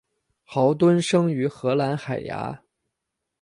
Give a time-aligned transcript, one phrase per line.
[0.45, 2.63] 豪敦生于荷兰海牙。